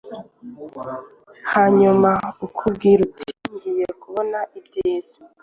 [1.53, 2.09] Hanyuma
[2.45, 5.17] ukibwira uti “ngiye kubona ibyiza”